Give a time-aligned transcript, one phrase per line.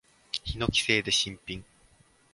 [0.43, 1.63] ヒノキ製で新品。